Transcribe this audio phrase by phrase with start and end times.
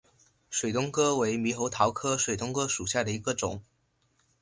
[0.49, 3.61] 水东哥为猕猴桃科水东哥属下的一个种。